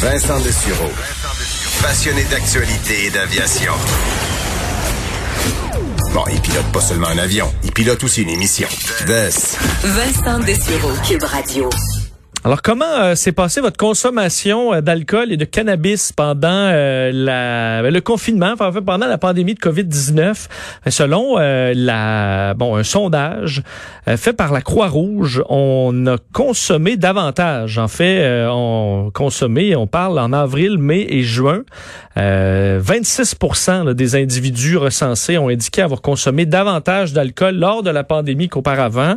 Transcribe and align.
Vincent 0.00 0.40
Dessureau. 0.40 0.90
Passionné 1.82 2.24
d'actualité 2.24 3.06
et 3.06 3.10
d'aviation. 3.10 3.72
Bon, 6.12 6.24
il 6.30 6.40
pilote 6.40 6.66
pas 6.72 6.80
seulement 6.80 7.08
un 7.08 7.18
avion, 7.18 7.52
il 7.64 7.72
pilote 7.72 8.02
aussi 8.04 8.22
une 8.22 8.30
émission. 8.30 8.68
Vincent 9.84 10.40
Dessureau, 10.40 10.92
Cube 11.06 11.24
Radio. 11.24 11.68
Alors, 12.48 12.62
comment 12.62 12.86
euh, 12.86 13.14
s'est 13.14 13.32
passée 13.32 13.60
votre 13.60 13.76
consommation 13.76 14.72
euh, 14.72 14.80
d'alcool 14.80 15.32
et 15.32 15.36
de 15.36 15.44
cannabis 15.44 16.12
pendant 16.12 16.48
euh, 16.48 17.10
la, 17.12 17.82
ben, 17.82 17.92
le 17.92 18.00
confinement, 18.00 18.54
enfin, 18.58 18.72
pendant 18.80 19.06
la 19.06 19.18
pandémie 19.18 19.52
de 19.52 19.60
COVID-19? 19.60 20.46
Selon 20.86 21.36
la, 21.36 22.54
bon, 22.54 22.76
un 22.76 22.84
sondage 22.84 23.62
fait 24.16 24.32
par 24.32 24.54
la 24.54 24.62
Croix-Rouge, 24.62 25.42
on 25.50 26.06
a 26.06 26.16
consommé 26.32 26.96
davantage. 26.96 27.76
En 27.76 27.88
fait, 27.88 28.46
on 28.48 29.10
consommé, 29.12 29.76
on 29.76 29.86
parle 29.86 30.18
en 30.18 30.32
avril, 30.32 30.78
mai 30.78 31.06
et 31.10 31.22
juin. 31.22 31.64
26% 32.16 33.92
des 33.92 34.16
individus 34.16 34.76
recensés 34.76 35.36
ont 35.36 35.48
indiqué 35.48 35.82
avoir 35.82 36.00
consommé 36.00 36.46
davantage 36.46 37.12
d'alcool 37.12 37.56
lors 37.56 37.82
de 37.82 37.90
la 37.90 38.04
pandémie 38.04 38.48
qu'auparavant. 38.48 39.16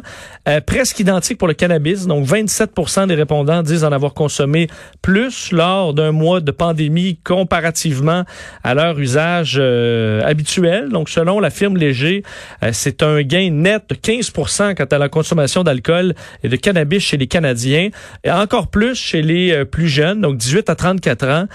presque 0.66 0.99
identique 0.99 1.38
pour 1.38 1.48
le 1.48 1.54
cannabis, 1.54 2.05
donc 2.05 2.26
27% 2.26 3.07
des 3.07 3.20
répondants 3.21 3.61
disent 3.63 3.84
en 3.84 3.91
avoir 3.91 4.13
consommé 4.13 4.67
plus 5.02 5.52
lors 5.52 5.93
d'un 5.93 6.12
mois 6.12 6.41
de 6.41 6.52
pandémie 6.52 7.17
comparativement 7.23 8.23
à 8.63 8.73
leur 8.73 8.99
usage 8.99 9.57
euh, 9.59 10.21
habituel. 10.25 10.89
Donc, 10.89 11.09
selon 11.09 11.39
la 11.39 11.49
firme 11.49 11.77
Léger, 11.77 12.23
euh, 12.63 12.71
c'est 12.73 13.03
un 13.03 13.21
gain 13.21 13.49
net 13.52 13.84
de 13.89 13.95
15% 13.95 14.76
quant 14.76 14.85
à 14.85 14.98
la 14.98 15.09
consommation 15.09 15.63
d'alcool 15.63 16.13
et 16.43 16.49
de 16.49 16.55
cannabis 16.55 17.03
chez 17.03 17.17
les 17.17 17.27
Canadiens, 17.27 17.89
et 18.23 18.31
encore 18.31 18.67
plus 18.67 18.95
chez 18.95 19.21
les 19.21 19.51
euh, 19.51 19.65
plus 19.65 19.88
jeunes, 19.88 20.21
donc 20.21 20.38
18 20.38 20.70
à 20.70 20.76
34 20.76 21.27
ans. 21.27 21.45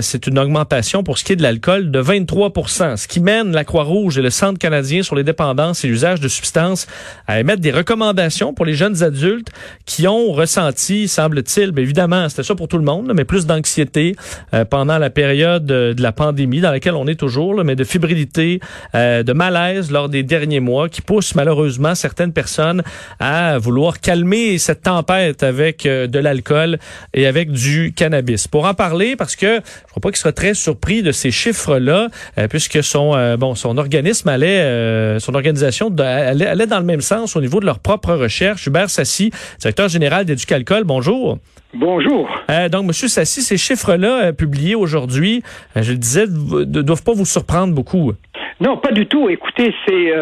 c'est 0.00 0.26
une 0.26 0.38
augmentation 0.38 1.02
pour 1.02 1.18
ce 1.18 1.24
qui 1.24 1.32
est 1.32 1.36
de 1.36 1.42
l'alcool 1.42 1.90
de 1.90 2.02
23% 2.02 2.96
ce 2.96 3.08
qui 3.08 3.20
mène 3.20 3.52
la 3.52 3.64
Croix-Rouge 3.64 4.18
et 4.18 4.22
le 4.22 4.30
Centre 4.30 4.58
canadien 4.58 5.02
sur 5.02 5.14
les 5.14 5.24
dépendances 5.24 5.84
et 5.84 5.88
l'usage 5.88 6.20
de 6.20 6.28
substances 6.28 6.86
à 7.26 7.40
émettre 7.40 7.60
des 7.60 7.70
recommandations 7.70 8.54
pour 8.54 8.64
les 8.64 8.74
jeunes 8.74 9.02
adultes 9.02 9.50
qui 9.86 10.06
ont 10.06 10.32
ressenti 10.32 10.97
semble-t-il, 11.06 11.70
bien 11.72 11.84
évidemment, 11.84 12.28
c'était 12.28 12.42
ça 12.42 12.54
pour 12.54 12.66
tout 12.66 12.78
le 12.78 12.84
monde, 12.84 13.12
mais 13.14 13.24
plus 13.24 13.46
d'anxiété 13.46 14.16
euh, 14.54 14.64
pendant 14.64 14.98
la 14.98 15.10
période 15.10 15.70
euh, 15.70 15.94
de 15.94 16.02
la 16.02 16.12
pandémie 16.12 16.60
dans 16.60 16.70
laquelle 16.70 16.94
on 16.94 17.06
est 17.06 17.14
toujours, 17.14 17.62
mais 17.64 17.76
de 17.76 17.84
fébrilité, 17.84 18.60
euh, 18.94 19.22
de 19.22 19.32
malaise 19.32 19.90
lors 19.90 20.08
des 20.08 20.22
derniers 20.22 20.60
mois 20.60 20.88
qui 20.88 21.02
pousse 21.02 21.34
malheureusement 21.34 21.94
certaines 21.94 22.32
personnes 22.32 22.82
à 23.20 23.58
vouloir 23.58 24.00
calmer 24.00 24.58
cette 24.58 24.82
tempête 24.82 25.42
avec 25.42 25.84
de 25.84 26.18
l'alcool 26.18 26.78
et 27.14 27.26
avec 27.26 27.50
du 27.50 27.92
cannabis. 27.94 28.48
Pour 28.48 28.64
en 28.64 28.74
parler, 28.74 29.14
parce 29.16 29.36
que 29.36 29.56
je 29.56 29.90
crois 29.90 30.00
pas 30.00 30.08
qu'il 30.08 30.18
sera 30.18 30.32
très 30.32 30.54
surpris 30.54 31.02
de 31.02 31.12
ces 31.12 31.30
chiffres-là, 31.30 32.08
puisque 32.48 32.82
son 32.82 33.36
bon 33.38 33.54
son 33.54 33.76
organisme 33.76 34.28
allait, 34.28 35.18
son 35.20 35.34
organisation 35.34 35.94
allait, 35.98 36.46
allait, 36.46 36.66
dans 36.66 36.78
le 36.78 36.84
même 36.84 37.00
sens 37.00 37.36
au 37.36 37.40
niveau 37.40 37.60
de 37.60 37.66
leur 37.66 37.78
propre 37.78 38.14
recherche. 38.14 38.66
Hubert 38.66 38.90
Sassi, 38.90 39.30
directeur 39.60 39.88
général 39.88 40.24
d'Éducalcool, 40.24 40.84
bonjour. 40.88 41.38
Bonjour. 41.74 42.28
Euh, 42.50 42.68
donc, 42.68 42.84
M. 42.84 42.92
Sassi, 42.92 43.42
ces 43.42 43.58
chiffres-là 43.58 44.28
euh, 44.28 44.32
publiés 44.32 44.74
aujourd'hui, 44.74 45.42
euh, 45.76 45.82
je 45.82 45.92
le 45.92 45.98
disais, 45.98 46.26
ne 46.26 46.82
doivent 46.82 47.04
pas 47.04 47.12
vous 47.12 47.26
surprendre 47.26 47.74
beaucoup. 47.74 48.12
Non, 48.60 48.78
pas 48.78 48.90
du 48.90 49.06
tout. 49.06 49.28
Écoutez, 49.28 49.72
c'est 49.86 50.12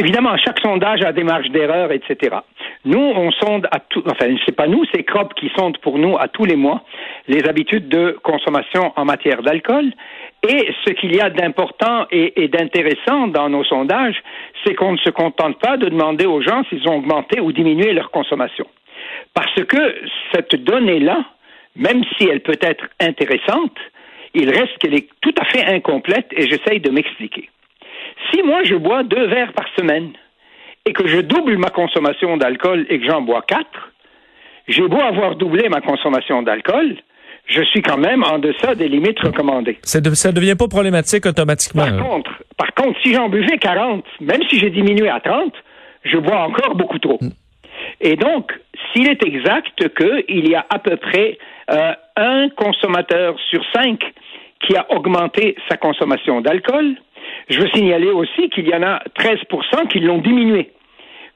évidemment 0.00 0.36
chaque 0.44 0.58
sondage 0.58 1.02
a 1.02 1.12
des 1.12 1.22
marges 1.22 1.50
d'erreur, 1.50 1.92
etc. 1.92 2.38
Nous, 2.84 2.98
on 2.98 3.30
sonde 3.30 3.68
à 3.70 3.78
tout, 3.78 4.02
enfin, 4.10 4.34
c'est 4.44 4.56
pas 4.56 4.66
nous, 4.66 4.82
c'est 4.92 5.04
CROP 5.04 5.34
qui 5.34 5.52
sonde 5.56 5.78
pour 5.78 5.98
nous 5.98 6.16
à 6.18 6.26
tous 6.26 6.46
les 6.46 6.56
mois 6.56 6.82
les 7.28 7.44
habitudes 7.48 7.88
de 7.88 8.18
consommation 8.24 8.92
en 8.96 9.04
matière 9.04 9.42
d'alcool. 9.42 9.92
Et 10.42 10.68
ce 10.84 10.90
qu'il 10.94 11.14
y 11.14 11.20
a 11.20 11.30
d'important 11.30 12.06
et, 12.10 12.42
et 12.42 12.48
d'intéressant 12.48 13.28
dans 13.28 13.48
nos 13.48 13.64
sondages, 13.64 14.16
c'est 14.64 14.74
qu'on 14.74 14.92
ne 14.92 14.98
se 14.98 15.10
contente 15.10 15.58
pas 15.60 15.76
de 15.76 15.88
demander 15.88 16.26
aux 16.26 16.42
gens 16.42 16.64
s'ils 16.68 16.86
ont 16.88 16.96
augmenté 16.96 17.40
ou 17.40 17.52
diminué 17.52 17.92
leur 17.92 18.10
consommation. 18.10 18.66
Parce 19.34 19.64
que 19.64 19.94
cette 20.32 20.54
donnée-là, 20.54 21.24
même 21.76 22.04
si 22.16 22.28
elle 22.28 22.40
peut 22.40 22.58
être 22.60 22.86
intéressante, 23.00 23.76
il 24.34 24.48
reste 24.50 24.78
qu'elle 24.78 24.94
est 24.94 25.08
tout 25.20 25.34
à 25.40 25.44
fait 25.44 25.64
incomplète 25.64 26.26
et 26.32 26.48
j'essaye 26.48 26.80
de 26.80 26.90
m'expliquer. 26.90 27.50
Si 28.30 28.42
moi 28.42 28.62
je 28.64 28.74
bois 28.76 29.02
deux 29.02 29.26
verres 29.26 29.52
par 29.52 29.66
semaine 29.76 30.12
et 30.86 30.92
que 30.92 31.06
je 31.06 31.20
double 31.20 31.56
ma 31.58 31.70
consommation 31.70 32.36
d'alcool 32.36 32.86
et 32.88 33.00
que 33.00 33.06
j'en 33.06 33.22
bois 33.22 33.42
quatre, 33.42 33.92
j'ai 34.68 34.86
beau 34.86 35.00
avoir 35.00 35.36
doublé 35.36 35.68
ma 35.68 35.80
consommation 35.80 36.42
d'alcool, 36.42 36.96
je 37.46 37.62
suis 37.62 37.82
quand 37.82 37.98
même 37.98 38.24
en 38.24 38.38
deçà 38.38 38.74
des 38.74 38.88
limites 38.88 39.20
recommandées. 39.20 39.78
Ça 39.82 40.00
ne 40.00 40.34
devient 40.34 40.56
pas 40.58 40.68
problématique 40.68 41.26
automatiquement. 41.26 41.84
Par 41.84 41.98
contre, 41.98 42.30
par 42.56 42.74
contre, 42.74 42.98
si 43.02 43.12
j'en 43.12 43.28
buvais 43.28 43.58
40, 43.58 44.04
même 44.20 44.42
si 44.48 44.58
j'ai 44.58 44.70
diminué 44.70 45.08
à 45.08 45.20
30, 45.20 45.52
je 46.04 46.16
bois 46.18 46.40
encore 46.40 46.74
beaucoup 46.74 46.98
trop. 46.98 47.18
Mm. 47.20 47.30
Et 48.00 48.16
donc, 48.16 48.52
s'il 48.94 49.08
est 49.08 49.22
exact 49.24 49.88
qu'il 49.94 50.48
y 50.48 50.54
a 50.54 50.64
à 50.70 50.78
peu 50.78 50.96
près 50.96 51.38
euh, 51.70 51.92
un 52.16 52.48
consommateur 52.50 53.36
sur 53.50 53.62
cinq 53.74 54.00
qui 54.60 54.76
a 54.76 54.86
augmenté 54.90 55.56
sa 55.68 55.76
consommation 55.76 56.40
d'alcool, 56.40 56.96
je 57.48 57.60
veux 57.60 57.68
signaler 57.68 58.10
aussi 58.10 58.48
qu'il 58.50 58.68
y 58.68 58.74
en 58.74 58.82
a 58.82 59.00
13 59.14 59.40
qui 59.90 60.00
l'ont 60.00 60.18
diminué 60.18 60.70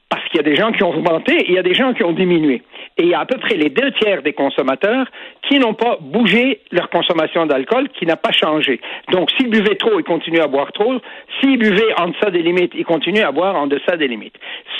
parce 0.09 0.27
qu'il 0.29 0.37
y 0.37 0.39
a 0.39 0.43
des 0.43 0.55
gens 0.55 0.71
qui 0.71 0.83
ont 0.83 0.89
augmenté 0.89 1.33
et 1.33 1.49
il 1.49 1.53
y 1.53 1.59
a 1.59 1.63
des 1.63 1.75
gens 1.75 1.93
qui 1.93 2.03
ont 2.03 2.13
diminué. 2.13 2.63
Et 2.97 3.03
il 3.03 3.09
y 3.09 3.13
a 3.13 3.19
à 3.19 3.25
peu 3.25 3.37
près 3.37 3.55
les 3.55 3.69
deux 3.69 3.91
tiers 3.91 4.23
des 4.23 4.33
consommateurs 4.33 5.07
qui 5.47 5.59
n'ont 5.59 5.75
pas 5.75 5.97
bougé 6.01 6.61
leur 6.71 6.89
consommation 6.89 7.45
d'alcool, 7.45 7.89
qui 7.89 8.05
n'a 8.05 8.17
pas 8.17 8.31
changé. 8.31 8.81
Donc, 9.11 9.29
s'ils 9.31 9.49
buvaient 9.49 9.75
trop, 9.75 9.99
ils 9.99 10.03
continuent 10.03 10.41
à 10.41 10.47
boire 10.47 10.71
trop. 10.71 10.95
S'ils 11.39 11.57
buvaient 11.57 11.93
en 11.97 12.09
deçà 12.09 12.31
des 12.31 12.41
limites, 12.41 12.73
ils 12.75 12.85
continuent 12.85 13.23
à 13.23 13.31
boire 13.31 13.55
en 13.55 13.67
deçà 13.67 13.97
des 13.97 14.07
limites. 14.07 14.35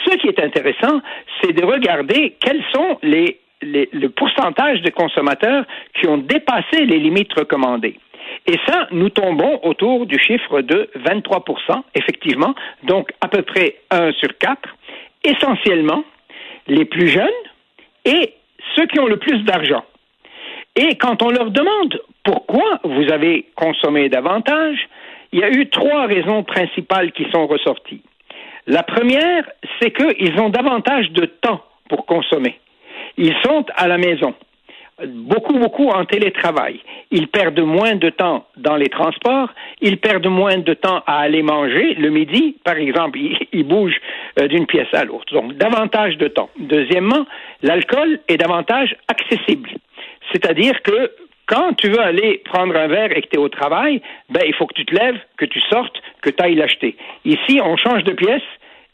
Ce 0.05 0.15
qui 0.17 0.27
est 0.27 0.39
intéressant, 0.39 1.01
c'est 1.41 1.53
de 1.53 1.63
regarder 1.63 2.35
quels 2.41 2.63
sont 2.73 2.97
le 3.01 4.07
pourcentage 4.07 4.81
de 4.81 4.89
consommateurs 4.89 5.65
qui 5.93 6.07
ont 6.07 6.17
dépassé 6.17 6.85
les 6.85 6.97
limites 6.97 7.33
recommandées. 7.33 7.99
Et 8.47 8.57
ça, 8.67 8.87
nous 8.91 9.09
tombons 9.09 9.59
autour 9.63 10.05
du 10.05 10.17
chiffre 10.19 10.61
de 10.61 10.89
23% 10.97 11.81
effectivement, 11.95 12.53
donc 12.83 13.11
à 13.21 13.27
peu 13.27 13.41
près 13.41 13.75
1 13.91 14.11
sur 14.13 14.37
4 14.37 14.59
essentiellement 15.23 16.03
les 16.67 16.85
plus 16.85 17.07
jeunes 17.07 17.27
et 18.05 18.33
ceux 18.75 18.85
qui 18.87 18.99
ont 18.99 19.07
le 19.07 19.17
plus 19.17 19.43
d'argent. 19.43 19.83
Et 20.75 20.95
quand 20.95 21.21
on 21.23 21.29
leur 21.29 21.51
demande 21.51 22.01
pourquoi 22.23 22.79
vous 22.83 23.11
avez 23.11 23.47
consommé 23.55 24.09
davantage, 24.09 24.77
il 25.31 25.39
y 25.39 25.43
a 25.43 25.49
eu 25.49 25.69
trois 25.69 26.05
raisons 26.05 26.43
principales 26.43 27.11
qui 27.11 27.25
sont 27.31 27.47
ressorties. 27.47 28.01
La 28.67 28.83
première, 28.83 29.49
c'est 29.79 29.91
qu'ils 29.91 30.39
ont 30.39 30.49
davantage 30.49 31.09
de 31.11 31.25
temps 31.25 31.63
pour 31.89 32.05
consommer. 32.05 32.59
Ils 33.17 33.35
sont 33.43 33.65
à 33.75 33.87
la 33.87 33.97
maison 33.97 34.35
beaucoup, 35.07 35.53
beaucoup 35.53 35.89
en 35.89 36.05
télétravail. 36.05 36.79
Ils 37.11 37.27
perdent 37.27 37.59
moins 37.59 37.95
de 37.95 38.09
temps 38.09 38.45
dans 38.57 38.75
les 38.75 38.89
transports, 38.89 39.49
ils 39.81 39.97
perdent 39.97 40.27
moins 40.27 40.57
de 40.57 40.73
temps 40.73 41.03
à 41.07 41.19
aller 41.19 41.41
manger 41.41 41.93
le 41.95 42.09
midi, 42.09 42.57
par 42.63 42.77
exemple, 42.77 43.19
ils, 43.51 43.63
bougent 43.63 43.99
euh, 44.39 44.47
d'une 44.47 44.65
pièce 44.65 44.93
à 44.93 45.05
l'autre. 45.05 45.33
Donc, 45.33 45.53
davantage 45.53 46.17
de 46.17 46.27
temps. 46.27 46.49
Deuxièmement, 46.57 47.25
l'alcool 47.61 48.19
est 48.27 48.37
davantage 48.37 48.95
accessible. 49.07 49.69
C'est-à-dire 50.31 50.81
que 50.83 51.11
quand 51.45 51.73
tu 51.73 51.89
veux 51.89 51.99
aller 51.99 52.41
prendre 52.45 52.75
un 52.75 52.87
verre 52.87 53.15
et 53.17 53.21
que 53.21 53.27
tu 53.29 53.35
es 53.35 53.39
au 53.39 53.49
travail, 53.49 54.01
ben, 54.29 54.43
il 54.45 54.53
faut 54.53 54.67
que 54.67 54.75
tu 54.75 54.85
te 54.85 54.93
lèves, 54.93 55.17
que 55.37 55.45
tu 55.45 55.59
sortes, 55.61 55.99
que 56.21 56.29
tu 56.29 56.43
ailles 56.43 56.55
l'acheter. 56.55 56.95
Ici, 57.25 57.59
on 57.63 57.75
change 57.75 58.03
de 58.03 58.13
pièce 58.13 58.43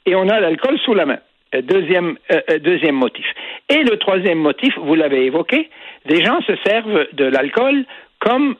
et 0.06 0.16
on 0.16 0.30
a 0.30 0.40
l'alcool 0.40 0.80
sous 0.80 0.94
la 0.94 1.06
main. 1.06 1.20
Euh, 1.56 1.62
deuxième, 1.62 2.18
euh, 2.32 2.42
euh, 2.50 2.60
deuxième 2.60 2.96
motif. 2.96 3.26
Et 3.70 3.84
le 3.84 3.98
troisième 3.98 4.40
motif, 4.40 4.74
vous 4.78 4.96
l'avez 4.96 5.26
évoqué, 5.26 5.70
des 6.06 6.24
gens 6.24 6.42
se 6.42 6.54
servent 6.66 7.08
de 7.14 7.26
l'alcool 7.26 7.85
comme 8.20 8.56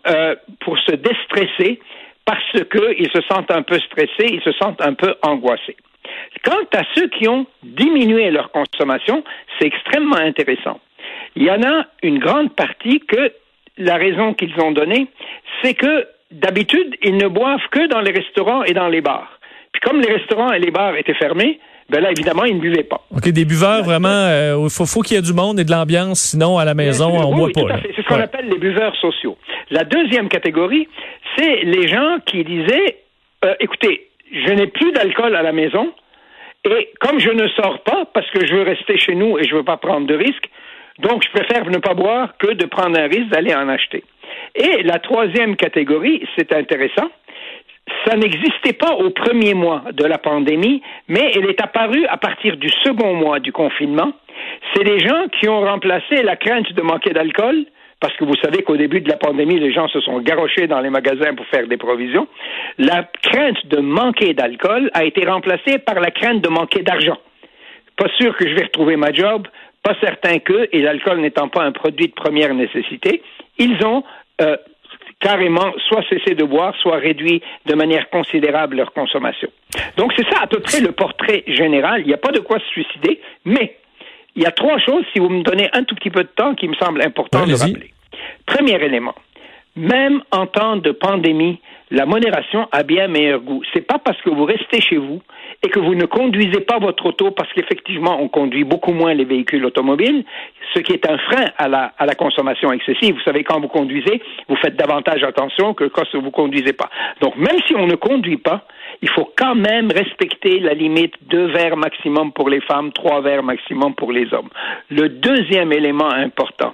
pour 0.60 0.78
se 0.78 0.92
déstresser 0.92 1.80
parce 2.26 2.52
qu'ils 2.52 3.10
se 3.10 3.22
sentent 3.22 3.50
un 3.50 3.64
peu 3.64 3.80
stressés, 3.80 4.30
ils 4.32 4.42
se 4.42 4.52
sentent 4.52 4.82
un 4.82 4.94
peu 4.94 5.16
angoissés. 5.24 5.78
Quant 6.44 6.68
à 6.78 6.84
ceux 6.94 7.08
qui 7.08 7.28
ont 7.28 7.48
diminué 7.64 8.30
leur 8.30 8.52
consommation, 8.52 9.24
c'est 9.58 9.66
extrêmement 9.66 10.18
intéressant. 10.18 10.80
Il 11.36 11.44
y 11.44 11.50
en 11.50 11.64
a 11.64 11.86
une 12.04 12.20
grande 12.20 12.54
partie 12.54 13.00
que 13.00 13.34
la 13.78 13.96
raison 13.96 14.36
qu'ils 14.36 14.54
ont 14.60 14.72
donnée, 14.72 15.08
c'est 15.64 15.74
que 15.74 16.06
d'habitude, 16.30 16.96
ils 17.02 17.18
ne 17.18 17.28
boivent 17.28 17.68
que 17.72 17.88
dans 17.88 18.02
les 18.02 18.12
restaurants 18.12 18.64
et 18.64 18.74
dans 18.74 18.90
les 18.90 19.02
bars. 19.02 19.40
Puis 19.72 19.82
comme 19.82 20.00
les 20.00 20.14
restaurants 20.14 20.52
et 20.52 20.60
les 20.60 20.72
bars 20.72 20.96
étaient 20.96 21.16
fermés, 21.16 21.60
ben 21.90 22.02
là, 22.02 22.12
évidemment, 22.12 22.46
ils 22.46 22.56
ne 22.56 22.62
buvaient 22.62 22.84
pas. 22.84 23.02
OK, 23.16 23.30
des 23.30 23.46
buveurs, 23.46 23.84
vraiment, 23.84 24.28
il 24.28 24.66
euh, 24.66 24.70
faut, 24.70 25.02
qu'il 25.02 25.16
y 25.16 25.20
ait 25.20 25.22
du 25.22 25.34
monde 25.34 25.60
et 25.60 25.64
de 25.64 25.72
l'ambiance, 25.72 26.20
sinon, 26.20 26.58
à 26.58 26.66
la 26.66 26.74
maison, 26.74 27.10
on 27.10 27.32
ne 27.32 27.36
boit 27.36 27.50
pas. 27.54 27.78
C'est 27.84 28.02
ce 28.02 28.08
qu'on 28.08 28.20
appelle 28.20 28.50
les 28.50 28.58
buveurs 28.58 28.96
sociaux. 28.96 29.38
La 29.70 29.84
deuxième 29.84 30.28
catégorie, 30.28 30.88
c'est 31.38 31.64
les 31.64 31.88
gens 31.88 32.18
qui 32.26 32.44
disaient, 32.44 32.98
euh, 33.46 33.54
écoutez, 33.60 34.10
je 34.32 34.52
n'ai 34.54 34.68
plus 34.68 34.92
d'alcool 34.94 35.36
à 35.36 35.44
la 35.44 35.52
maison, 35.52 35.94
et 36.66 36.90
comme 37.00 37.20
je 37.20 37.30
ne 37.30 37.48
sors 37.50 37.80
pas 37.84 38.06
parce 38.12 38.30
que 38.32 38.46
je 38.46 38.56
veux 38.56 38.64
rester 38.64 38.98
chez 38.98 39.14
nous 39.14 39.38
et 39.38 39.44
je 39.44 39.54
ne 39.54 39.60
veux 39.60 39.64
pas 39.64 39.78
prendre 39.78 40.08
de 40.08 40.16
risques, 40.16 40.50
Donc, 41.00 41.24
je 41.26 41.30
préfère 41.30 41.70
ne 41.70 41.78
pas 41.78 41.94
boire 41.94 42.38
que 42.38 42.54
de 42.54 42.66
prendre 42.66 42.98
un 42.98 43.08
risque 43.08 43.28
d'aller 43.28 43.54
en 43.54 43.68
acheter. 43.68 44.04
Et 44.56 44.82
la 44.84 45.00
troisième 45.00 45.58
catégorie, 45.58 46.26
c'est 46.38 46.54
intéressant, 46.54 47.10
ça 48.06 48.16
n'existait 48.16 48.74
pas 48.74 48.94
au 48.96 49.10
premier 49.12 49.54
mois 49.54 49.84
de 49.92 50.06
la 50.06 50.18
pandémie, 50.18 50.82
mais 51.08 51.32
elle 51.36 51.50
est 51.50 51.62
apparue 51.62 52.06
à 52.08 52.18
partir 52.18 52.58
du 52.58 52.70
second 52.84 53.14
mois 53.14 53.40
du 53.40 53.52
confinement. 53.52 54.12
C'est 54.74 54.84
les 54.84 55.00
gens 55.00 55.28
qui 55.40 55.48
ont 55.48 55.62
remplacé 55.62 56.24
la 56.24 56.36
crainte 56.36 56.72
de 56.74 56.82
manquer 56.82 57.12
d'alcool 57.12 57.66
parce 58.00 58.16
que 58.18 58.26
vous 58.26 58.36
savez 58.36 58.62
qu'au 58.62 58.78
début 58.78 59.02
de 59.02 59.10
la 59.10 59.18
pandémie, 59.18 59.60
les 59.60 59.72
gens 59.72 59.88
se 59.88 60.00
sont 60.02 60.20
garochés 60.20 60.68
dans 60.68 60.80
les 60.80 60.90
magasins 60.90 61.34
pour 61.34 61.46
faire 61.48 61.68
des 61.68 61.78
provisions. 61.78 62.28
La 62.78 63.04
crainte 63.24 63.66
de 63.68 63.80
manquer 63.80 64.34
d'alcool 64.34 64.92
a 64.94 65.06
été 65.06 65.26
remplacée 65.26 65.80
par 65.80 66.00
la 66.00 66.12
crainte 66.12 66.42
de 66.42 66.50
manquer 66.50 66.84
d'argent. 66.84 67.18
Pas 67.98 68.10
sûr 68.20 68.36
que 68.36 68.48
je 68.48 68.54
vais 68.54 68.64
retrouver 68.64 68.98
ma 68.98 69.14
job, 69.14 69.48
pas 69.82 69.96
certain 70.02 70.40
que, 70.40 70.68
et 70.72 70.82
l'alcool 70.82 71.20
n'étant 71.20 71.48
pas 71.48 71.64
un 71.64 71.72
produit 71.72 72.08
de 72.08 72.14
première 72.14 72.54
nécessité, 72.54 73.24
ils 73.58 73.84
ont 73.86 74.04
euh, 74.42 74.58
carrément 75.26 75.74
soit 75.88 76.04
cessé 76.08 76.36
de 76.36 76.44
boire, 76.44 76.76
soit 76.76 76.98
réduit 76.98 77.42
de 77.66 77.74
manière 77.74 78.12
considérable 78.12 78.76
leur 78.76 78.94
consommation. 78.94 79.50
Donc 79.98 80.14
c'est 80.16 80.28
ça 80.30 80.44
à 80.44 80.48
peu 80.48 80.60
près 80.60 80.82
le 80.82 80.92
portrait 80.92 81.44
général. 81.48 82.02
Il 82.02 82.08
n'y 82.08 82.14
a 82.14 82.18
pas 82.18 82.32
de 82.32 82.40
quoi 82.40 82.60
se 82.60 82.68
suicider, 82.68 83.20
mais 83.44 83.76
il 84.36 84.44
y 84.44 84.46
a 84.46 84.52
trois 84.52 84.78
choses, 84.78 85.04
si 85.14 85.20
vous 85.20 85.30
me 85.30 85.42
donnez 85.42 85.68
un 85.74 85.84
tout 85.84 85.96
petit 85.96 86.12
peu 86.12 86.22
de 86.22 86.30
temps, 86.30 86.54
qui 86.54 86.68
me 86.68 86.76
semblent 86.76 87.02
importantes 87.02 87.48
de 87.48 87.56
rappeler. 87.56 87.92
Premier 88.46 88.80
élément, 88.84 89.16
même 89.76 90.22
en 90.32 90.48
temps 90.48 90.78
de 90.78 90.92
pandémie, 90.92 91.60
la 91.92 92.06
modération 92.06 92.68
a 92.72 92.84
bien 92.84 93.08
meilleur 93.08 93.42
goût. 93.42 93.62
C'est 93.74 93.86
pas 93.86 94.00
parce 94.00 94.20
que 94.22 94.30
vous 94.30 94.46
restez 94.46 94.82
chez 94.82 94.98
vous 94.98 95.22
et 95.64 95.70
que 95.70 95.80
vous 95.80 95.96
ne 95.96 96.06
conduisez 96.06 96.62
pas 96.62 96.80
votre 96.80 97.06
auto 97.06 97.32
parce 97.32 97.52
qu'effectivement 97.54 98.18
on 98.22 98.28
conduit 98.28 98.64
beaucoup 98.64 98.94
moins 98.94 99.14
les 99.14 99.26
véhicules 99.26 99.64
automobiles, 99.66 100.24
ce 100.74 100.80
qui 100.80 100.94
est 100.94 101.10
un 101.10 101.18
frein 101.18 101.46
à 101.58 101.68
la, 101.68 101.94
à 101.98 102.06
la 102.06 102.16
consommation 102.16 102.72
excessive. 102.72 103.16
Vous 103.16 103.22
savez, 103.22 103.44
quand 103.44 103.60
vous 103.60 103.68
conduisez, 103.68 104.22
vous 104.48 104.56
faites 104.58 104.76
davantage 104.76 105.24
attention 105.24 105.74
que 105.74 105.86
quand 105.86 106.04
vous 106.16 106.32
conduisez 106.32 106.74
pas. 106.74 106.90
Donc 107.22 107.36
même 107.36 107.60
si 107.68 107.76
on 107.76 107.88
ne 107.88 107.96
conduit 107.96 108.38
pas, 108.38 108.66
il 109.02 109.10
faut 109.10 109.32
quand 109.38 109.56
même 109.56 109.92
respecter 109.92 110.60
la 110.60 110.74
limite 110.74 111.14
deux 111.30 111.48
verres 111.48 111.78
maximum 111.78 112.32
pour 112.32 112.50
les 112.50 112.62
femmes, 112.62 112.92
trois 112.94 113.22
verres 113.22 113.44
maximum 113.44 113.94
pour 113.96 114.12
les 114.12 114.34
hommes. 114.34 114.50
Le 114.90 115.10
deuxième 115.10 115.72
élément 115.74 116.12
important, 116.12 116.74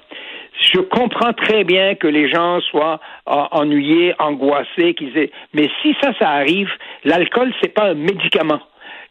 je 0.61 0.79
comprends 0.79 1.33
très 1.33 1.63
bien 1.63 1.95
que 1.95 2.07
les 2.07 2.29
gens 2.29 2.61
soient 2.61 2.99
euh, 3.27 3.43
ennuyés, 3.51 4.13
angoissés, 4.19 4.93
qu'ils 4.93 5.17
aient... 5.17 5.31
mais 5.53 5.69
si 5.81 5.95
ça, 6.01 6.13
ça 6.19 6.29
arrive, 6.29 6.69
l'alcool, 7.03 7.53
c'est 7.61 7.73
pas 7.73 7.89
un 7.89 7.95
médicament 7.95 8.61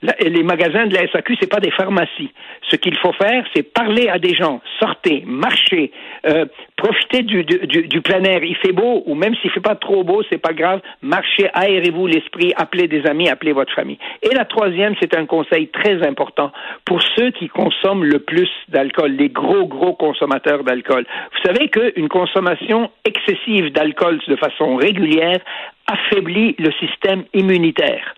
les 0.02 0.42
magasins 0.42 0.86
de 0.86 0.94
la 0.94 1.06
SAQ, 1.08 1.36
c'est 1.40 1.50
pas 1.50 1.60
des 1.60 1.70
pharmacies. 1.70 2.32
Ce 2.70 2.76
qu'il 2.76 2.96
faut 2.98 3.12
faire, 3.12 3.44
c'est 3.54 3.62
parler 3.62 4.08
à 4.08 4.18
des 4.18 4.34
gens, 4.34 4.60
sortez, 4.78 5.24
marchez, 5.26 5.92
euh, 6.26 6.46
profitez 6.76 7.22
du, 7.22 8.00
plein 8.00 8.24
air. 8.24 8.42
Il 8.42 8.56
fait 8.56 8.72
beau, 8.72 9.02
ou 9.06 9.14
même 9.14 9.34
s'il 9.36 9.50
fait 9.50 9.60
pas 9.60 9.74
trop 9.74 10.02
beau, 10.02 10.22
c'est 10.30 10.38
pas 10.38 10.54
grave. 10.54 10.80
Marchez, 11.02 11.50
aérez-vous 11.52 12.06
l'esprit, 12.06 12.52
appelez 12.56 12.88
des 12.88 13.06
amis, 13.06 13.28
appelez 13.28 13.52
votre 13.52 13.74
famille. 13.74 13.98
Et 14.22 14.34
la 14.34 14.46
troisième, 14.46 14.94
c'est 15.00 15.14
un 15.14 15.26
conseil 15.26 15.68
très 15.68 16.06
important 16.06 16.50
pour 16.86 17.02
ceux 17.16 17.30
qui 17.32 17.48
consomment 17.48 18.04
le 18.04 18.20
plus 18.20 18.50
d'alcool, 18.68 19.12
les 19.12 19.28
gros, 19.28 19.66
gros 19.66 19.94
consommateurs 19.94 20.64
d'alcool. 20.64 21.04
Vous 21.32 21.52
savez 21.52 21.68
qu'une 21.68 22.08
consommation 22.08 22.90
excessive 23.04 23.70
d'alcool 23.72 24.20
de 24.26 24.36
façon 24.36 24.76
régulière 24.76 25.40
affaiblit 25.86 26.54
le 26.58 26.70
système 26.80 27.24
immunitaire. 27.34 28.14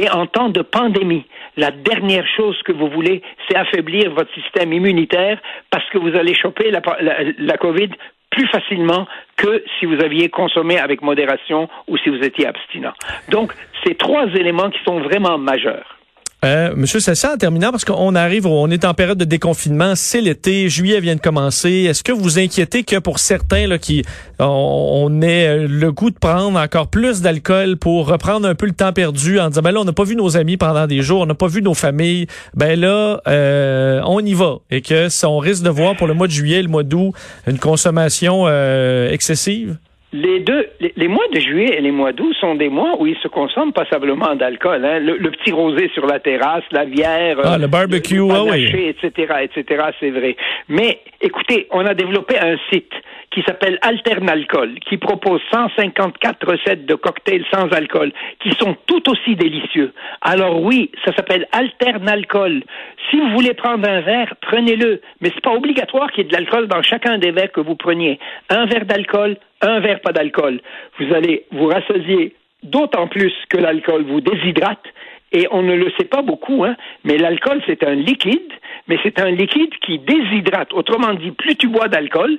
Et 0.00 0.10
en 0.10 0.26
temps 0.26 0.48
de 0.48 0.62
pandémie, 0.62 1.24
la 1.56 1.70
dernière 1.70 2.26
chose 2.36 2.60
que 2.62 2.72
vous 2.72 2.88
voulez, 2.88 3.22
c'est 3.48 3.56
affaiblir 3.56 4.12
votre 4.12 4.32
système 4.34 4.72
immunitaire 4.72 5.38
parce 5.70 5.88
que 5.90 5.98
vous 5.98 6.16
allez 6.16 6.34
choper 6.34 6.70
la, 6.70 7.56
COVID 7.56 7.90
plus 8.30 8.46
facilement 8.48 9.06
que 9.36 9.62
si 9.78 9.86
vous 9.86 10.02
aviez 10.02 10.30
consommé 10.30 10.78
avec 10.78 11.02
modération 11.02 11.68
ou 11.86 11.98
si 11.98 12.08
vous 12.08 12.22
étiez 12.22 12.46
abstinent. 12.46 12.94
Donc, 13.28 13.52
ces 13.84 13.94
trois 13.94 14.26
éléments 14.28 14.70
qui 14.70 14.82
sont 14.84 15.00
vraiment 15.00 15.36
majeurs. 15.36 15.98
Euh, 16.44 16.74
Monsieur 16.74 16.98
Sessa, 16.98 17.34
en 17.34 17.36
terminant, 17.36 17.70
parce 17.70 17.84
qu'on 17.84 18.16
arrive, 18.16 18.46
on 18.46 18.68
est 18.68 18.84
en 18.84 18.94
période 18.94 19.16
de 19.16 19.24
déconfinement, 19.24 19.94
c'est 19.94 20.20
l'été, 20.20 20.68
juillet 20.68 20.98
vient 21.00 21.14
de 21.14 21.20
commencer. 21.20 21.86
Est-ce 21.88 22.02
que 22.02 22.10
vous 22.10 22.40
inquiétez 22.40 22.82
que 22.82 22.98
pour 22.98 23.20
certains 23.20 23.68
là, 23.68 23.78
qui 23.78 24.02
on, 24.40 25.22
ait 25.22 25.46
euh, 25.46 25.66
le 25.68 25.92
goût 25.92 26.10
de 26.10 26.18
prendre 26.18 26.58
encore 26.58 26.88
plus 26.88 27.20
d'alcool 27.20 27.76
pour 27.76 28.08
reprendre 28.08 28.48
un 28.48 28.56
peu 28.56 28.66
le 28.66 28.72
temps 28.72 28.92
perdu 28.92 29.38
en 29.38 29.50
disant 29.50 29.62
ben 29.62 29.70
là 29.70 29.80
on 29.80 29.84
n'a 29.84 29.92
pas 29.92 30.02
vu 30.02 30.16
nos 30.16 30.36
amis 30.36 30.56
pendant 30.56 30.88
des 30.88 31.02
jours, 31.02 31.20
on 31.20 31.26
n'a 31.26 31.34
pas 31.34 31.46
vu 31.46 31.62
nos 31.62 31.74
familles, 31.74 32.26
ben 32.54 32.78
là 32.78 33.20
euh, 33.28 34.00
on 34.04 34.18
y 34.18 34.34
va 34.34 34.56
et 34.70 34.80
que 34.80 35.08
ça, 35.08 35.28
on 35.28 35.38
risque 35.38 35.62
de 35.62 35.70
voir 35.70 35.96
pour 35.96 36.08
le 36.08 36.14
mois 36.14 36.26
de 36.26 36.32
juillet, 36.32 36.60
le 36.60 36.68
mois 36.68 36.82
d'août 36.82 37.12
une 37.46 37.58
consommation 37.58 38.44
euh, 38.46 39.10
excessive? 39.10 39.76
Les 40.12 40.40
deux, 40.40 40.66
les, 40.96 41.08
mois 41.08 41.26
de 41.32 41.40
juillet 41.40 41.74
et 41.78 41.80
les 41.80 41.90
mois 41.90 42.12
d'août 42.12 42.34
sont 42.38 42.54
des 42.54 42.68
mois 42.68 43.00
où 43.00 43.06
il 43.06 43.16
se 43.16 43.28
consomme 43.28 43.72
passablement 43.72 44.34
d'alcool. 44.34 44.84
Hein. 44.84 44.98
Le, 44.98 45.30
petit 45.30 45.52
rosé 45.52 45.90
sur 45.94 46.06
la 46.06 46.20
terrasse, 46.20 46.64
la 46.70 46.84
bière, 46.84 47.38
ah, 47.42 47.56
le 47.56 47.66
barbecue, 47.66 48.16
le, 48.16 48.30
ah 48.30 48.56
etc., 48.56 49.34
etc. 49.42 49.84
C'est 49.98 50.10
vrai. 50.10 50.36
Mais 50.68 51.00
écoutez, 51.20 51.66
on 51.70 51.86
a 51.86 51.94
développé 51.94 52.38
un 52.38 52.56
site 52.70 52.92
qui 53.32 53.42
s'appelle 53.42 53.78
Alternalcool, 53.82 54.78
qui 54.80 54.98
propose 54.98 55.40
154 55.50 56.46
recettes 56.46 56.86
de 56.86 56.94
cocktails 56.94 57.44
sans 57.52 57.68
alcool, 57.68 58.12
qui 58.40 58.50
sont 58.52 58.76
tout 58.86 59.08
aussi 59.10 59.36
délicieux. 59.36 59.92
Alors 60.20 60.62
oui, 60.62 60.90
ça 61.04 61.14
s'appelle 61.14 61.46
Alternalcool. 61.52 62.62
Si 63.10 63.18
vous 63.18 63.30
voulez 63.30 63.54
prendre 63.54 63.88
un 63.88 64.00
verre, 64.00 64.34
prenez-le, 64.40 65.00
mais 65.20 65.30
c'est 65.34 65.42
pas 65.42 65.54
obligatoire 65.54 66.10
qu'il 66.12 66.24
y 66.24 66.26
ait 66.26 66.30
de 66.30 66.34
l'alcool 66.34 66.68
dans 66.68 66.82
chacun 66.82 67.18
des 67.18 67.30
verres 67.30 67.52
que 67.52 67.60
vous 67.60 67.76
preniez. 67.76 68.18
Un 68.50 68.66
verre 68.66 68.84
d'alcool, 68.84 69.36
un 69.62 69.80
verre 69.80 70.00
pas 70.00 70.12
d'alcool. 70.12 70.60
Vous 70.98 71.14
allez 71.14 71.46
vous 71.52 71.66
rassasier 71.66 72.34
d'autant 72.62 73.08
plus 73.08 73.32
que 73.48 73.56
l'alcool 73.56 74.04
vous 74.04 74.20
déshydrate 74.20 74.84
et 75.32 75.46
on 75.50 75.62
ne 75.62 75.74
le 75.74 75.90
sait 75.98 76.04
pas 76.04 76.20
beaucoup, 76.20 76.64
hein, 76.64 76.76
mais 77.04 77.16
l'alcool, 77.16 77.62
c'est 77.66 77.82
un 77.84 77.94
liquide, 77.94 78.52
mais 78.86 78.98
c'est 79.02 79.18
un 79.18 79.30
liquide 79.30 79.74
qui 79.80 79.98
déshydrate. 79.98 80.74
Autrement 80.74 81.14
dit, 81.14 81.30
plus 81.30 81.56
tu 81.56 81.68
bois 81.68 81.88
d'alcool, 81.88 82.38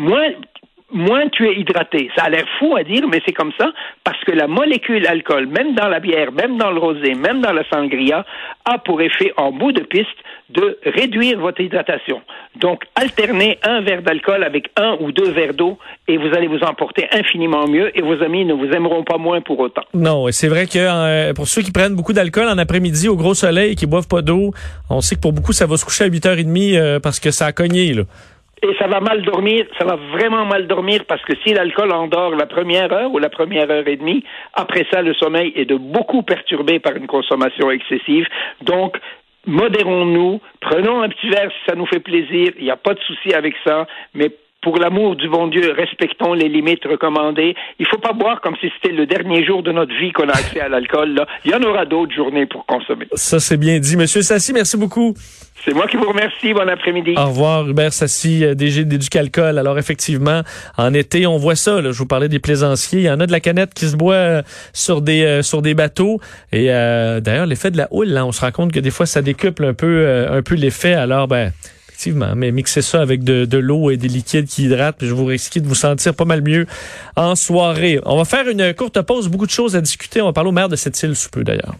moins 0.00 0.30
moins 0.92 1.28
tu 1.28 1.48
es 1.48 1.60
hydraté. 1.60 2.10
Ça 2.16 2.24
a 2.24 2.30
l'air 2.30 2.44
fou 2.58 2.76
à 2.76 2.82
dire, 2.82 3.06
mais 3.08 3.20
c'est 3.24 3.32
comme 3.32 3.52
ça, 3.58 3.72
parce 4.04 4.18
que 4.24 4.32
la 4.32 4.46
molécule 4.46 5.06
alcool, 5.06 5.46
même 5.46 5.74
dans 5.74 5.88
la 5.88 6.00
bière, 6.00 6.32
même 6.32 6.58
dans 6.58 6.70
le 6.70 6.78
rosé, 6.78 7.14
même 7.14 7.40
dans 7.40 7.52
la 7.52 7.62
sangria, 7.70 8.24
a 8.64 8.78
pour 8.78 9.00
effet, 9.00 9.32
en 9.36 9.52
bout 9.52 9.72
de 9.72 9.82
piste, 9.82 10.08
de 10.50 10.78
réduire 10.84 11.38
votre 11.38 11.60
hydratation. 11.60 12.20
Donc, 12.56 12.82
alternez 12.96 13.58
un 13.62 13.82
verre 13.82 14.02
d'alcool 14.02 14.42
avec 14.42 14.70
un 14.76 14.96
ou 15.00 15.12
deux 15.12 15.30
verres 15.30 15.54
d'eau 15.54 15.78
et 16.08 16.16
vous 16.16 16.34
allez 16.36 16.48
vous 16.48 16.58
emporter 16.58 17.06
infiniment 17.12 17.68
mieux 17.68 17.96
et 17.96 18.02
vos 18.02 18.20
amis 18.22 18.44
ne 18.44 18.54
vous 18.54 18.66
aimeront 18.72 19.04
pas 19.04 19.18
moins 19.18 19.40
pour 19.40 19.60
autant. 19.60 19.82
Non, 19.94 20.26
et 20.26 20.32
c'est 20.32 20.48
vrai 20.48 20.66
que 20.66 20.78
euh, 20.78 21.32
pour 21.34 21.46
ceux 21.46 21.62
qui 21.62 21.70
prennent 21.70 21.94
beaucoup 21.94 22.12
d'alcool 22.12 22.48
en 22.48 22.58
après-midi 22.58 23.08
au 23.08 23.16
gros 23.16 23.34
soleil 23.34 23.72
et 23.72 23.74
qui 23.76 23.86
boivent 23.86 24.08
pas 24.08 24.22
d'eau, 24.22 24.52
on 24.88 25.00
sait 25.00 25.14
que 25.14 25.20
pour 25.20 25.32
beaucoup, 25.32 25.52
ça 25.52 25.66
va 25.66 25.76
se 25.76 25.84
coucher 25.84 26.04
à 26.04 26.08
8h30 26.08 26.76
euh, 26.76 26.98
parce 26.98 27.20
que 27.20 27.30
ça 27.30 27.46
a 27.46 27.52
cogné, 27.52 27.92
là. 27.94 28.02
Et 28.62 28.74
ça 28.78 28.86
va 28.86 29.00
mal 29.00 29.22
dormir, 29.22 29.64
ça 29.78 29.86
va 29.86 29.96
vraiment 29.96 30.44
mal 30.44 30.66
dormir 30.66 31.04
parce 31.08 31.22
que 31.22 31.32
si 31.44 31.54
l'alcool 31.54 31.92
endort 31.92 32.32
la 32.36 32.46
première 32.46 32.92
heure 32.92 33.10
ou 33.10 33.18
la 33.18 33.30
première 33.30 33.70
heure 33.70 33.88
et 33.88 33.96
demie, 33.96 34.22
après 34.52 34.86
ça, 34.92 35.00
le 35.00 35.14
sommeil 35.14 35.52
est 35.56 35.64
de 35.64 35.76
beaucoup 35.76 36.22
perturbé 36.22 36.78
par 36.78 36.94
une 36.94 37.06
consommation 37.06 37.70
excessive. 37.70 38.26
Donc, 38.60 38.98
modérons-nous, 39.46 40.40
prenons 40.60 41.00
un 41.00 41.08
petit 41.08 41.30
verre 41.30 41.50
si 41.50 41.70
ça 41.70 41.74
nous 41.74 41.86
fait 41.86 42.00
plaisir, 42.00 42.52
il 42.58 42.64
n'y 42.64 42.70
a 42.70 42.76
pas 42.76 42.92
de 42.92 43.00
souci 43.00 43.32
avec 43.32 43.54
ça, 43.64 43.86
mais 44.14 44.30
pour 44.62 44.78
l'amour 44.78 45.16
du 45.16 45.28
bon 45.28 45.48
Dieu, 45.48 45.72
respectons 45.76 46.34
les 46.34 46.48
limites 46.48 46.84
recommandées. 46.84 47.54
Il 47.78 47.86
faut 47.86 47.98
pas 47.98 48.12
boire 48.12 48.40
comme 48.40 48.56
si 48.60 48.70
c'était 48.74 48.94
le 48.94 49.06
dernier 49.06 49.44
jour 49.44 49.62
de 49.62 49.72
notre 49.72 49.94
vie 49.94 50.12
qu'on 50.12 50.28
a 50.28 50.32
accès 50.32 50.60
à 50.60 50.68
l'alcool. 50.68 51.14
Là. 51.14 51.26
Il 51.44 51.50
y 51.50 51.54
en 51.54 51.62
aura 51.62 51.86
d'autres 51.86 52.14
journées 52.14 52.46
pour 52.46 52.66
consommer. 52.66 53.06
Ça, 53.14 53.40
c'est 53.40 53.56
bien 53.56 53.78
dit. 53.78 53.96
Monsieur 53.96 54.22
Sassi, 54.22 54.52
merci 54.52 54.76
beaucoup. 54.76 55.14
C'est 55.64 55.74
moi 55.74 55.86
qui 55.86 55.96
vous 55.96 56.08
remercie. 56.08 56.52
Bon 56.52 56.68
après-midi. 56.68 57.14
Au 57.16 57.26
revoir, 57.26 57.68
Hubert 57.68 57.92
Sassi, 57.92 58.44
euh, 58.44 58.54
DG 58.54 58.84
d'Éducalcool. 58.84 59.58
Alors, 59.58 59.78
effectivement, 59.78 60.42
en 60.76 60.94
été, 60.94 61.26
on 61.26 61.36
voit 61.36 61.56
ça. 61.56 61.80
Là. 61.80 61.92
Je 61.92 61.98
vous 61.98 62.06
parlais 62.06 62.28
des 62.28 62.38
plaisanciers. 62.38 63.00
Il 63.00 63.04
y 63.04 63.10
en 63.10 63.20
a 63.20 63.26
de 63.26 63.32
la 63.32 63.40
canette 63.40 63.74
qui 63.74 63.86
se 63.86 63.96
boit 63.96 64.14
euh, 64.14 64.42
sur 64.72 65.00
des 65.02 65.24
euh, 65.24 65.42
sur 65.42 65.62
des 65.62 65.74
bateaux. 65.74 66.18
Et 66.52 66.66
d'ailleurs, 66.66 67.46
l'effet 67.46 67.70
de 67.70 67.76
la 67.76 67.88
houle, 67.90 68.08
là, 68.08 68.26
on 68.26 68.32
se 68.32 68.40
rend 68.40 68.52
compte 68.52 68.72
que 68.72 68.80
des 68.80 68.90
fois, 68.90 69.06
ça 69.06 69.22
décuple 69.22 69.64
un 69.64 69.74
peu 69.74 70.26
un 70.30 70.42
peu 70.42 70.54
l'effet. 70.54 70.94
Alors, 70.94 71.28
ben 71.28 71.52
Effectivement, 72.00 72.34
mais 72.34 72.50
mixez 72.50 72.80
ça 72.80 73.02
avec 73.02 73.24
de, 73.24 73.58
l'eau 73.58 73.90
et 73.90 73.98
des 73.98 74.08
liquides 74.08 74.46
qui 74.46 74.64
hydratent, 74.64 74.96
puis 74.96 75.06
je 75.06 75.12
vous 75.12 75.26
risque 75.26 75.58
de 75.58 75.68
vous 75.68 75.74
sentir 75.74 76.14
pas 76.14 76.24
mal 76.24 76.40
mieux 76.40 76.64
en 77.14 77.36
soirée. 77.36 78.00
On 78.06 78.16
va 78.16 78.24
faire 78.24 78.48
une 78.48 78.72
courte 78.72 79.02
pause, 79.02 79.28
beaucoup 79.28 79.44
de 79.44 79.50
choses 79.50 79.76
à 79.76 79.82
discuter. 79.82 80.22
On 80.22 80.24
va 80.24 80.32
parler 80.32 80.48
au 80.48 80.52
maire 80.52 80.70
de 80.70 80.76
cette 80.76 81.02
île 81.02 81.14
sous 81.14 81.28
peu 81.28 81.44
d'ailleurs. 81.44 81.74